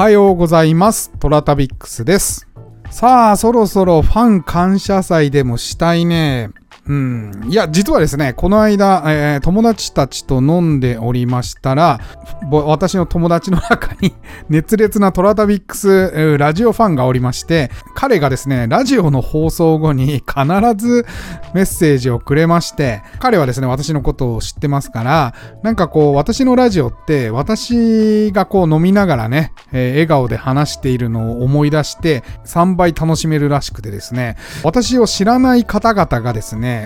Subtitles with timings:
[0.00, 1.12] おはようございます。
[1.20, 2.48] トラタビックスです。
[2.90, 6.48] さあ、そろそろファン感謝祭でもしたいね。
[6.90, 7.30] うん。
[7.48, 12.00] いや、実はですね、この間、えー友達たちと飲んでおりましたら、
[12.50, 14.12] 私の友達の中に
[14.50, 20.44] 熱烈なトラタビックスラジオファンがおりまして、彼がですね、ラジオの放送後に 必
[20.76, 21.06] ず
[21.54, 36.79] メッセージをくれまして、彼はですね、私のことを知ってますから、なんかこう、私のラジオって、私がこう飲みながらね、えー笑顔で話しているのを思い出して、3倍楽しめるらしくてですね、私を知らない方々がですね、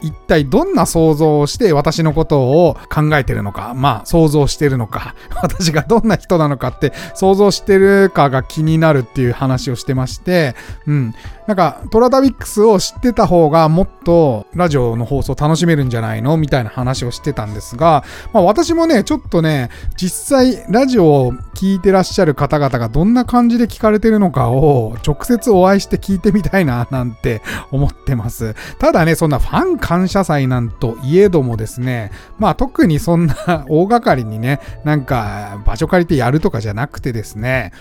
[0.00, 10.54] 一体どんな想像をして私のことを考えてるのか、まあ想像してるのか、 私がどんな人なのかって想像してるかが気になるっていう話をしてまして、
[10.86, 11.14] うん。
[11.46, 16.36] なんか、トラタビックスを知ってた方がもっとラジオの放送楽しめるんじゃないの？
[16.36, 27.42] みたいな話をしてたんですが、まあ私もね、ちょっとね、実際ラジオを聞いてらっしゃる方々がどんな感じで聞かれてるのかを直接お会いして聞いてみたいななんて
[27.72, 28.54] 思ってます。
[28.78, 33.34] ただね、そんなファン感謝祭なんといえどもですね、まあ特にそんな
[33.68, 37.72] 大掛かりにね、なんか場所借りてやるとかじゃなくてですね、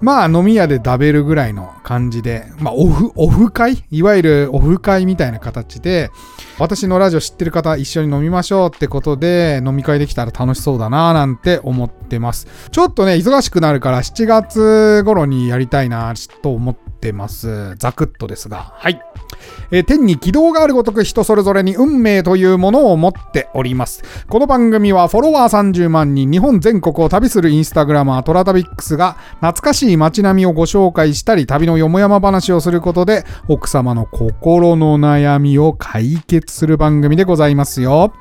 [0.00, 4.02] まあ飲み屋で食べるぐらいの感じで、まあオフ、オフ会い？
[4.02, 6.10] わゆるオフ会みたいな形で、
[6.58, 12.46] 私のラジオ知ってる方一緒に飲みましょうってことで飲み会できたら楽しそうだなぁなんて思ってます。
[12.70, 17.76] ちょっとね、忙しくなるから7月頃にやりたいなと思ってます。
[17.76, 18.72] ザクッとですが。
[18.76, 19.00] はい。
[19.70, 24.02] えー天に軌道があるごとく人それぞれに運命というものを持っております。
[24.28, 38.12] この番組はフォロワー30万人、日本全国を旅するインスタグラマートラタビックスが懐かしい街並みをご紹介したり、旅のよもやま話をすることで、奥様の心の悩みを解決する番組でございますよ。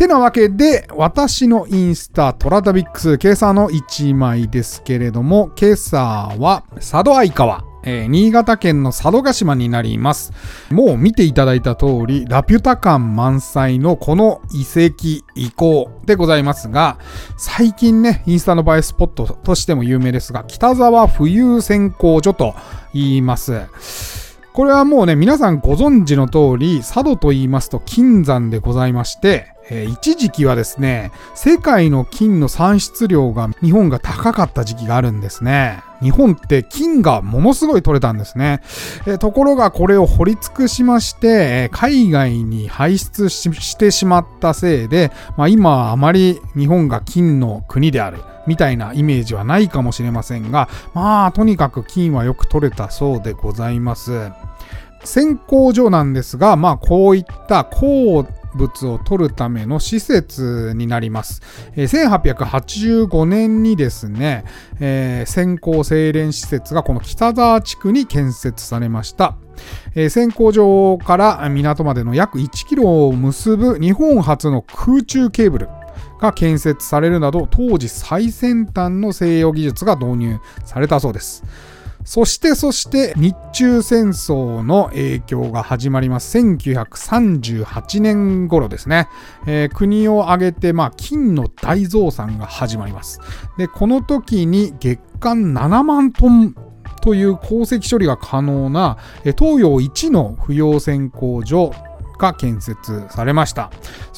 [0.00, 5.98] てなわけで、私のインスタ、トラタビックス、今朝の1枚ですけれども、今朝
[6.38, 7.64] は、佐渡相川。
[7.82, 10.32] えー新潟県の佐渡島になります。
[10.70, 16.98] もう見ていただいた通り、ラピュタ感満載のこの遺跡遺構でございますが、
[17.36, 22.54] 最近ね、インスタの映えスポットとしても有名ですが、北沢浮遊選考所と
[22.94, 24.19] 言います。
[24.52, 35.82] これはもうね、皆さんご存知の通り、佐渡と言いますと金山でございまして、えー一時期はですね、世界の金の産出量が日本が高かった時期があるんですね。
[36.02, 38.60] 日本って金がものすごい取れたんですね。
[39.06, 48.18] えーところがこれを掘り尽くしまして、えー海外に排出してしまったせいで、まあ、今はあまり日本が金の国である。
[48.50, 54.32] みたいなイメージはないかもしれませんが、まあ、とにかく金はよく取れたそうでございます。
[55.04, 61.42] 選考所なんですが、まあ、こういった鉱物を取るための施設になります。
[61.76, 64.44] え1885年にですね、
[64.80, 69.36] えー先行精錬施設がこの北沢地区に建設されました。
[69.94, 75.68] えー選考場から港までの約1キロを結ぶ日本初の空中ケーブル
[76.20, 81.44] が建設されるなど当時最先端の西洋技術が導入されたそうです。
[82.04, 86.38] そしてそして日中戦争の影響が始まります。
[86.38, 89.08] 1938年頃ですね。
[89.46, 93.20] えー国を挙げて、まあ、金の大増産が始まります。
[93.58, 96.54] で、この時に月間7万トン
[97.02, 98.98] という鉱石処理が可能な、
[99.38, 101.72] 東洋一の不要選鉱所
[102.18, 103.70] が建設されました。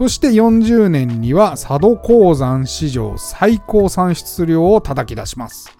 [0.00, 5.76] そして40年には佐渡鉱山史上最高産出量を叩き出します。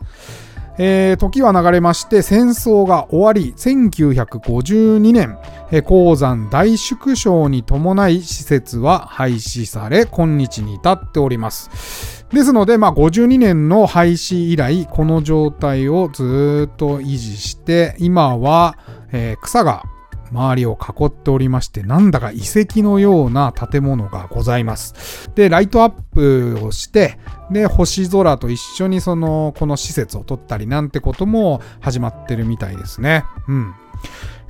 [0.76, 5.38] えー時は流れまして戦争が終わり1952年、
[5.70, 18.76] えー鉱山大縮小に伴い施設は廃止され今日に至っておりますですので、まあ、52年の廃止以来この状態をずっと維持して今は、
[19.12, 19.84] えー草が
[20.32, 25.30] 周りを囲っておりまして、なんだか遺跡のような建物がございます。
[25.34, 27.18] で、ライトアップをして、
[27.50, 33.24] で、星空と一緒にその、この施設を撮ったりなんてことも始まってるみたいですね。
[33.48, 33.74] うん。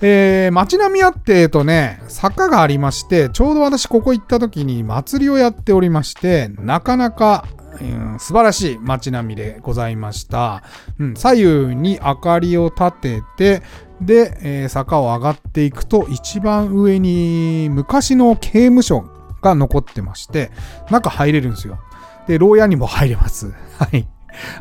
[0.02, 7.44] えー、街並みあって、えっとね、坂がありまして、ちょうど私ここ行った時に祭りをやっておりまして、なかなか、
[7.80, 10.62] うん素晴らしい街並みでございました。
[10.98, 13.62] うん、左右に明かりを立てて、
[14.00, 19.04] で、えー坂を上がっていくと、一番上に昔の刑務所
[19.42, 20.50] が残ってまして、
[20.90, 21.78] 中入れるんですよ。
[22.26, 23.52] で、牢屋にも入れます。
[23.78, 24.06] はい。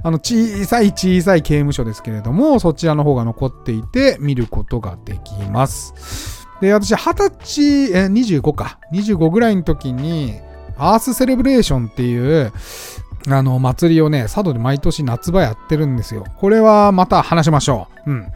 [0.03, 6.47] あの、小さい小さい刑務所ですけれども、そちらの方が残っていて、見ることができます。
[6.61, 7.63] で、私、二十歳、
[7.93, 8.79] えー、25か。
[8.91, 10.35] 25ぐらいの時に、
[10.77, 12.51] アースセレブレーションっていう、
[13.27, 16.25] あの、祭りをね、佐渡で毎年夏場やってるんですよ。
[16.37, 18.11] これはまた話しましょう。
[18.11, 18.31] うん。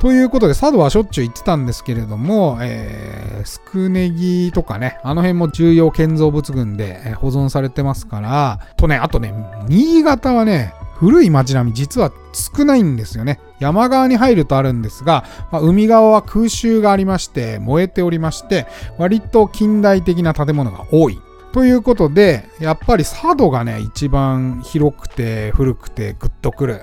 [0.00, 9.34] ということで、佐渡はしょっちゅう行ってたんですけれども、えー、スクネギとかね、あの辺も重要建造物群で保存されてますから、とね、あとね、
[9.68, 13.40] 新潟はね、古い街並み実は少ないんですよね。
[13.58, 18.66] 山側に入るとあるんですが、まあ、海側は空襲がありまして、燃えておりまして、
[18.98, 21.20] 割と近代的な建物が多い。
[21.52, 26.80] ということで、やっぱり佐渡がね、一番広くて古くてグッとくる、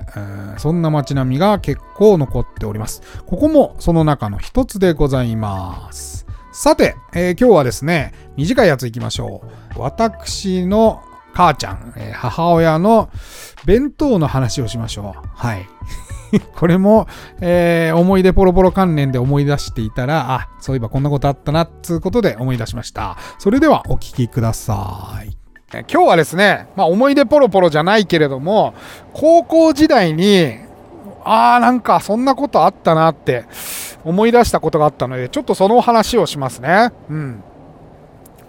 [0.58, 3.02] そんな街並みが結構残っております。
[3.26, 6.24] ここもその中の一つでございます。
[6.52, 9.42] さて、えー、今日はですね、短いやつ行きましょ
[9.76, 9.80] う。
[9.80, 11.02] 私の
[11.32, 13.10] 母ちゃん、えー、母親の
[13.64, 15.28] 弁当の話をしましょう。
[15.34, 15.68] はい。
[16.56, 17.06] これも、
[17.40, 23.16] えー、思い出ポロポロ関連で思い出していたら、あ、そういえばこんなことあったな、つうことで思い出しました。
[23.38, 25.36] それではお聞きください。
[25.72, 28.74] 今日はですね、まあ思い出ポロポロじゃないけれども、
[29.12, 30.58] 高校時代に、
[31.22, 33.44] あーなんかそんなことあったなって
[34.04, 36.90] 思い出したことがあったので、ちょっとその話をしますね。
[37.08, 37.42] うん。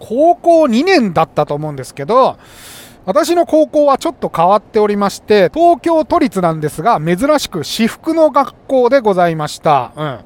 [0.00, 2.38] 高校2年だったと思うんですけど、
[3.04, 9.92] 私の高校はちょっと変わっておりまして、東京都立なんですが、珍しく私服の学校でございました。
[9.96, 10.18] うん。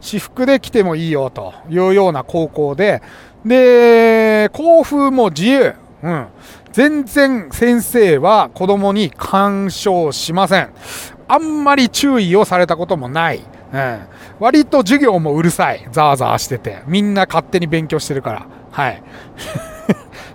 [0.00, 3.02] 私服で来てもいいよというような高校で、
[3.44, 5.74] で、校風も自由。
[6.02, 6.26] うん。
[6.72, 10.70] 全然先生は子供に干渉しません。
[11.28, 13.42] あんまり注意をされたこともない。
[13.72, 14.00] うん。
[14.40, 15.86] 割と授業もうるさい。
[15.92, 16.82] ザーザーしてて。
[16.88, 18.46] みんな勝手に勉強してるから。
[18.72, 19.02] はい。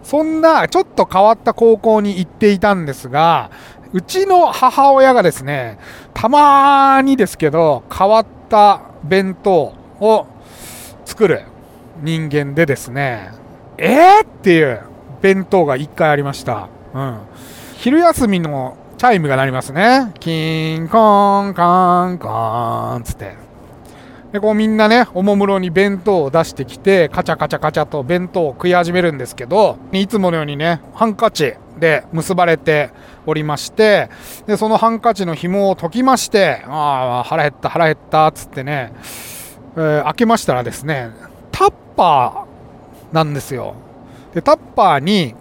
[0.09, 3.51] そんなちょっと変わった高校に行っていたんですが、
[3.93, 5.77] うちの母親がですね、
[6.15, 10.25] たまーにですけど、変わった弁当を
[11.05, 11.43] 作る
[12.01, 13.33] 人間でですね、
[13.77, 14.81] えー、っていう
[15.21, 16.69] 弁当が1回ありました。
[16.95, 17.19] うん。
[17.77, 20.11] 昼休みのチャイムが鳴りますね。
[20.19, 23.48] キンコンカンカンつって。
[24.31, 32.91] でこうみんなねおもむろに弁当を出してきてカチャカチャカチャと弁当を食い始めるんですけどいつものようにねハンカチで結ばれて
[33.25, 34.09] おりまして
[34.45, 38.93] でそのハンカチの紐を解きましてああ腹減った腹減ったっつってね、
[39.75, 41.09] えー、開けましたらですね
[41.51, 43.75] タッパーなんですよ。
[44.33, 45.35] でタッパーに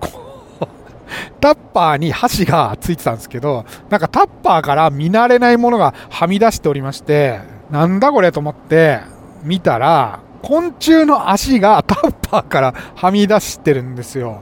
[1.41, 9.01] タッパーに箸がついてたんですけどなんかタッパーから見慣れないものがはみ出しておりましてなんだこれと思って
[9.43, 14.41] 見たら、昆虫の足がタッパーから はみ出してるんですよ。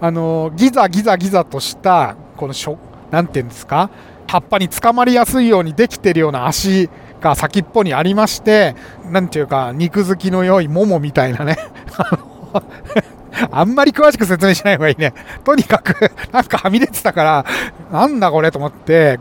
[0.00, 2.78] あの、ギザギザギザとした、このしょ、
[3.10, 3.90] なていうんですか
[4.26, 6.88] 葉っぱにつかまりやすいようにできてるような足
[7.20, 8.74] が先っぽにありまして、
[9.10, 11.56] なんていうか、肉付きの良いももみたいなね。
[13.50, 15.14] あんまり詳しく説明しない方がいいね。
[15.44, 17.46] とにかく、なんかはみ出てたから、
[17.90, 19.20] なんだこれと思って、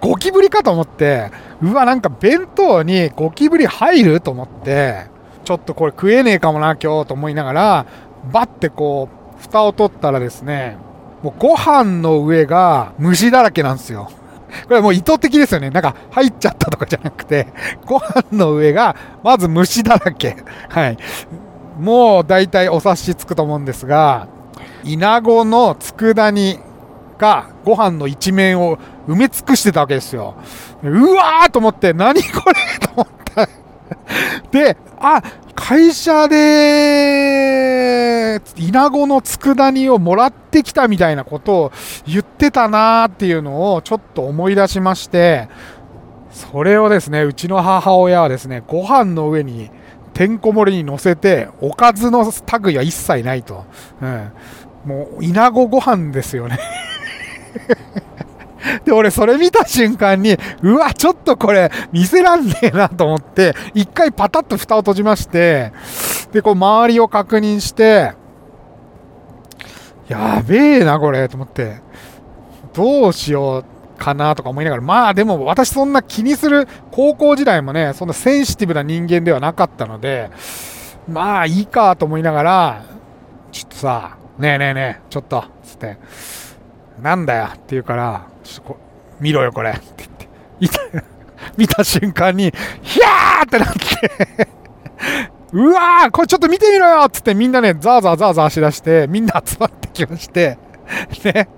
[0.00, 1.30] ゴキブリかと思って、
[1.62, 5.06] うわ、なんか弁当にゴキブリ入ると思って、
[5.44, 7.86] ちょっとこれ食えねえかもな、今日と思いながら、
[8.32, 9.08] バッてこ
[9.38, 10.76] う、蓋を取ったらですね、
[11.22, 14.10] もうご飯の上が虫だらけなんですよ。
[14.66, 15.70] これもう意図的ですよね。
[15.70, 17.48] なんか入っちゃったとかじゃなくて、
[17.86, 20.36] ご飯の上がまず虫だらけ。
[20.68, 20.96] はい。
[21.78, 24.28] もう大体お察しつくと思うんですが、
[24.84, 26.58] イナゴの佃煮
[27.18, 30.36] がご飯の一面を埋め尽くしてたわけですよ。
[30.82, 33.48] うわーと思って、何これと思った。
[34.50, 35.22] で、あ、
[35.54, 36.38] 会社で、
[38.56, 41.72] イナゴの佃煮をもらってきたみたいなことを
[42.06, 45.48] 言ってたなーっていうのをちょっと思い出しまして、
[46.30, 49.70] それをですね、うちの母親はですね、ご飯の上に
[50.12, 52.30] てんこ盛りに乗せて、おかずの
[52.62, 53.64] 類は一切ないと。
[54.02, 54.32] うん。
[54.84, 56.58] もう、イナゴご飯ですよね
[58.84, 65.72] で、俺それ見た瞬間に、うわ、ちょっとこれ見せらんねえなと思って、一回パタッと蓋を閉じまして、
[66.32, 68.12] で、こう周りを確認して、
[70.08, 71.80] やべえな、これ、と思って、
[72.72, 80.30] どうしようかなとか思いながら、まあでも私そんな気にする、高校時代もね、そんなセンシティブな人間ではなかったので、
[81.08, 82.82] まあいいかと思いながら、
[83.52, 85.98] ちょっとさ、ねえねえねえ、ちょっと、つって、
[87.02, 88.78] なんだよって言うから、ちょっとこ
[89.20, 90.08] 見ろよこれって
[90.60, 90.78] 言って、
[91.56, 92.52] 見た瞬間に、
[92.82, 94.48] ヒャーってなって
[95.52, 100.58] うわーこれちょっと見てみろよっつってみんなね、ザーザーザーザーしだして、みんな集まってきまして、
[101.24, 101.48] ね。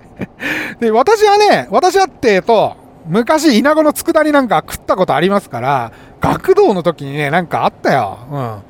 [0.79, 2.75] で、私はね、私はってと、
[3.07, 8.19] 昔、稲子の佃煮なんか食ったことありますから、学童の時にね、なんかあったよ。
[8.29, 8.61] うん。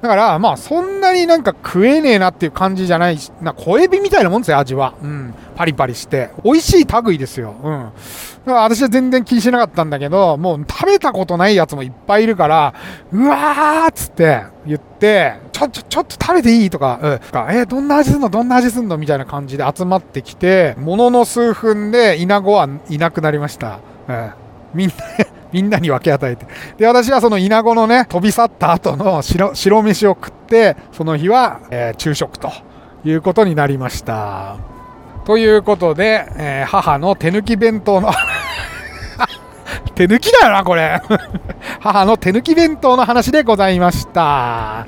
[0.00, 4.94] だからまあそんなになんか食えねえなっていう感じじゃないし、な小エビみたいなもんですよ、味は。
[5.02, 5.34] うん。
[5.54, 6.30] パリパリして。
[6.44, 7.54] 美味しい類ですよ。
[7.62, 7.92] うん。
[8.46, 12.74] だから私は全然気にしなかったんだけど、もう食べたことないやつもいっぱいいるから、
[13.12, 17.10] うわーっつって言って、ちょ、ちょ、ちょっと食べていいとか、うん。
[17.12, 18.28] えー、どんな味すんの？
[18.28, 18.98] どんな味すんの？
[18.98, 23.78] みたいな感じで集まってきて、ものの数分でイナゴはいなくなりました。
[24.08, 24.30] うん。
[24.74, 24.94] みんな
[25.52, 26.46] みんなに分け与えて。
[26.78, 32.50] で、私はそのイナゴのね、飛び去った後の白白飯を食って、その日は、えー、昼食と
[33.04, 34.73] いうことになりました。
[35.24, 38.12] ということで、えー、母の手抜き弁当の
[39.94, 41.00] 手抜きだよな、これ
[41.80, 44.86] 母の手抜き弁当の話でございました。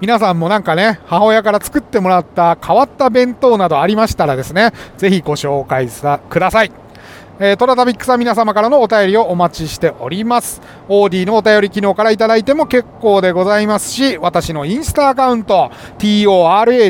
[0.00, 6.72] 皆さんもなんかね、母親から作ってもらった変わった弁当などありましたらですね、是非ご紹介ください。
[7.40, 10.60] えー、トラタビックさん皆様からのお便りをお待ちしております。
[10.88, 16.88] オーディのお便り機能からいただいても結構でございますし、私のインスタアカウント、TORATABIX、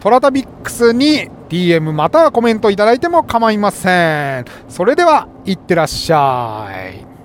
[0.00, 4.44] トラタビックスに DM またはコメントいただいても構いません。
[4.68, 7.17] それでは、いってらっしゃい。